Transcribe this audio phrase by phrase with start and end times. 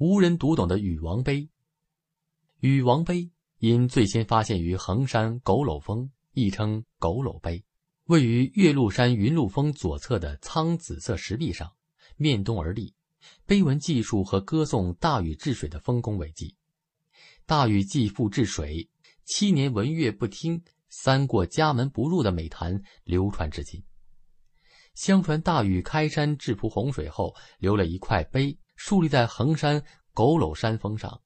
[0.00, 1.50] 无人读懂的禹王碑。
[2.60, 7.62] 禹王碑因最先发现于衡山狗偻峰，亦称狗偻碑，
[8.04, 11.70] 位于岳麓山云麓峰左侧的苍紫色石壁上，
[12.16, 12.94] 面东而立。
[13.44, 16.56] 碑文记述和歌颂大禹治水的丰功伟绩。
[17.44, 18.88] 大禹继父治水，
[19.26, 23.84] 七年文乐不听，三过家门不入的美谈流传至今。
[24.94, 29.78] 相传大禹开山治蒲洪水后，留了一块碑，竖立在衡山
[30.14, 31.20] 佝偻山峰上，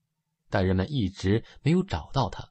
[0.50, 2.50] 但人们一直没有找到它。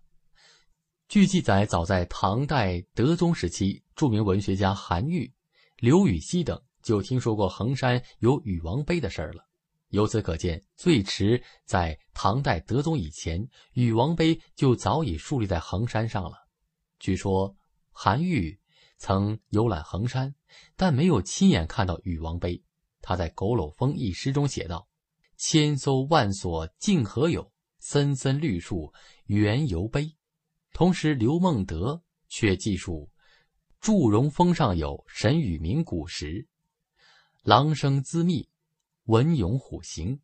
[1.10, 5.32] 据记载，早在唐代德宗时期，著名文学家韩愈、
[5.76, 9.46] 刘禹锡等就听说过衡山有禹王碑的事儿了。
[9.90, 16.48] 由此可见，最迟在唐代德宗以前，禹王碑就早已树立在衡山上了。
[16.98, 17.54] 据说
[17.92, 18.58] 韩愈
[18.98, 20.34] 曾游览衡山，
[20.78, 22.64] 但没有亲眼看到禹王碑。
[23.02, 24.88] 他在《佝偻峰》一诗中写道
[25.38, 27.52] ：“千艘万索竟何有？
[27.80, 28.94] 森森绿树
[29.26, 30.16] 原犹悲。”
[30.74, 33.10] 同时，刘孟德却记述
[33.80, 36.48] ：“祝融峰上有神与名古石，
[37.44, 38.50] 狼声滋密。”
[39.08, 40.22] 文勇虎行，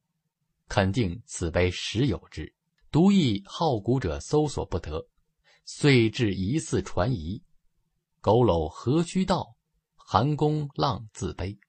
[0.69, 2.55] 肯定此碑实有之。
[2.89, 5.05] 独亦好古者搜索不得，
[5.65, 7.43] 遂至疑似传疑。
[8.21, 9.57] 佝偻何须道？
[9.95, 11.59] 寒宫浪自悲。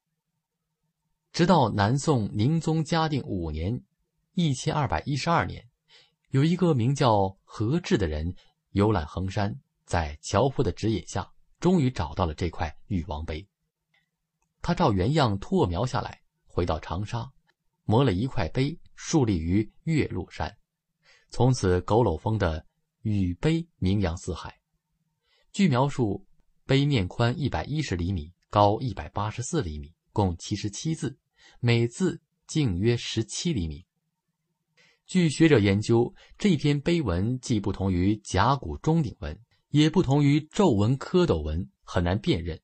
[1.32, 3.82] 直到南宋宁宗嘉定五年
[4.34, 5.66] （一千二百一十二年），
[6.30, 8.34] 有一个名叫何志的人
[8.70, 13.46] 游览衡山，在樵夫的指引下，终于找到了这块禹王碑。
[14.60, 16.20] 他照原样拓描下来。
[16.52, 17.30] 回到长沙，
[17.84, 20.58] 磨了一块碑，竖立于岳麓山。
[21.30, 22.66] 从此，佝偻峰的
[23.02, 24.58] 禹碑名扬四海。
[25.52, 26.26] 据描述，
[26.66, 31.18] 碑面宽一百一十厘米，高一百八十四厘米，共七十七字，
[31.60, 33.84] 每字径约十七厘米。
[35.06, 39.38] 据学者研究，这篇碑文既不同于甲骨钟鼎文，
[39.70, 42.60] 也不同于皱纹蝌蚪文，很难辨认。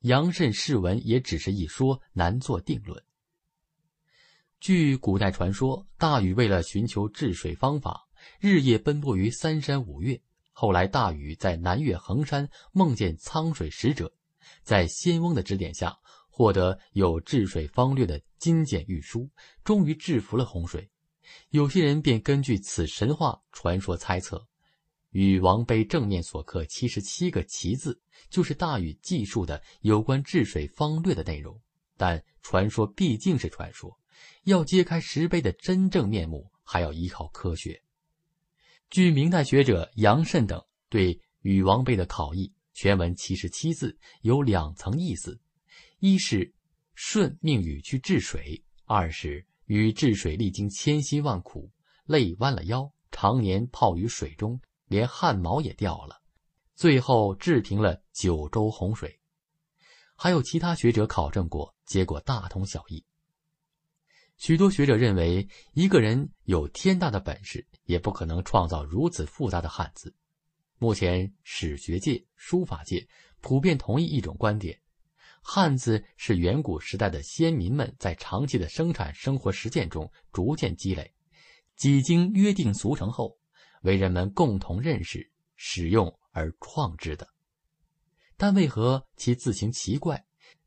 [0.00, 3.02] 阳甚氏文也只是一说，难做定论。
[4.60, 8.08] 据古代传说，大禹为了寻求治水方法，
[8.40, 10.20] 日夜奔波于三山五岳。
[10.52, 14.12] 后来，大禹在南岳衡山梦见苍水使者，
[14.64, 15.96] 在仙翁的指点下，
[16.38, 19.28] 获得有治水方略的金简玉书，
[19.64, 20.88] 终于制服了洪水。
[21.50, 24.46] 有些人便根据此神话传说猜测，
[25.10, 28.00] 禹王碑正面所刻七十七个“奇”字，
[28.30, 31.60] 就是大禹记述的有关治水方略的内容。
[31.96, 33.98] 但传说毕竟是传说。
[34.44, 37.82] 要揭开石碑的真正面目，还要依靠科学。
[38.90, 45.36] 据明代学者杨慎等对禹王碑的考译，全文七十七字，有两层意思：
[46.00, 46.54] 一是
[46.94, 51.72] 舜命禹去治水；二是禹治水历经千辛万苦，
[52.06, 56.22] 累弯了腰，常年泡于水中，连汗毛也掉了，
[56.76, 59.18] 最后治平了九州洪水。
[60.14, 63.04] 还有其他学者考证过，结果大同小异。
[64.36, 70.14] 许多学者认为，一个人有天大的本事，也不可能创造如此复杂的汉字。
[70.78, 73.08] 目前，史学界、书法界
[73.40, 74.80] 普遍同意一种观点：
[75.50, 81.14] 汉字是远古时代的先民们在长期的生产生活实践中逐渐积累，
[81.74, 83.38] 几经约定俗成后，
[83.80, 87.26] 为人们共同认识、使用而创制的。
[88.36, 90.22] 但为何其字形奇怪，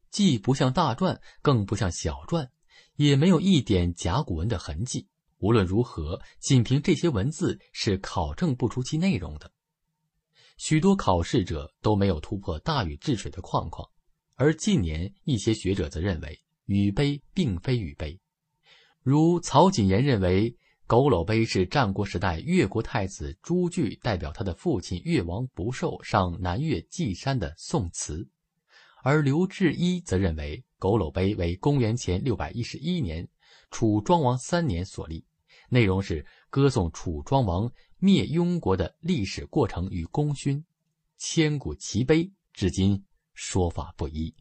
[0.09, 2.49] 既不像大篆，更不像小篆？
[2.95, 5.07] 也没有一点甲骨文的痕迹。
[5.37, 9.53] 无论如何，仅凭这些文字是考证不出其内容的。
[10.57, 13.87] 许多考试者都没有突破大禹治水的框框，
[14.41, 18.19] 而近年一些学者则认为禹碑并非禹碑。
[19.03, 20.49] 如曹谨言认为，
[20.87, 28.27] 佝偻碑是战国时代越国太子朱据代表他的父亲越王不寿上南岳祭山的宋词，
[29.03, 30.63] 而刘志一则认为。
[30.79, 33.29] 佝偻碑为公元前六百一十一年，
[33.69, 35.23] 楚庄王三年所立，
[35.69, 40.65] 内容是歌颂楚庄王灭庸国的历史过程与功勋，
[41.19, 44.33] 千古奇碑，至今说法不一。